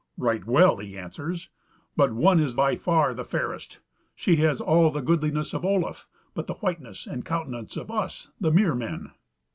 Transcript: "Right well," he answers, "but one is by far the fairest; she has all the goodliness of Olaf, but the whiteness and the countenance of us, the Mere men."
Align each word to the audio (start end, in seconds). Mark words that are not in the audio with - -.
"Right 0.17 0.43
well," 0.47 0.77
he 0.77 0.97
answers, 0.97 1.49
"but 1.95 2.11
one 2.11 2.39
is 2.39 2.55
by 2.55 2.75
far 2.75 3.13
the 3.13 3.23
fairest; 3.23 3.81
she 4.15 4.37
has 4.37 4.59
all 4.59 4.89
the 4.89 4.99
goodliness 4.99 5.53
of 5.53 5.63
Olaf, 5.63 6.07
but 6.33 6.47
the 6.47 6.55
whiteness 6.55 7.05
and 7.05 7.21
the 7.21 7.27
countenance 7.29 7.77
of 7.77 7.91
us, 7.91 8.31
the 8.41 8.49
Mere 8.49 8.73
men." 8.73 9.11